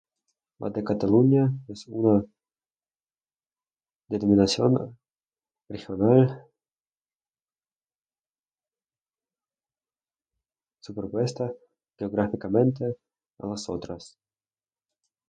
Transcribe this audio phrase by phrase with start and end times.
[0.61, 2.25] La de Cataluña es una
[4.09, 4.97] denominación
[5.69, 6.43] regional
[10.79, 11.53] superpuesta
[11.99, 12.95] geográficamente
[13.37, 14.17] a las otras.